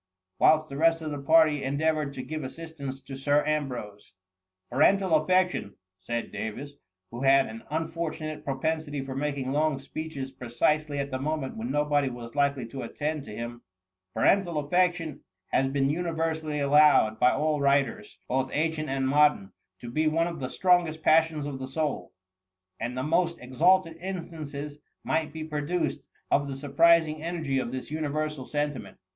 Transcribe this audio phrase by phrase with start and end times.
[0.21, 4.13] *' whilst the rest of the party en deavoured to give assistance to Sir Ambrose.
[4.67, 6.71] ^^ Parental affection,^ said Davis,
[7.11, 12.09] who had an unfortunate propensity for making long speeches precisely at the moment when nobody
[12.09, 13.61] was likely to attend to him;
[14.15, 15.19] parental affection
[15.49, 20.39] has been universally allowed by all writers, both ancient and modem, to be one of
[20.39, 22.11] the strongest passions of the soul,
[22.79, 27.71] and the most ex alted instances might be produced of the sur prising energy of
[27.71, 28.97] this universal sentiment.''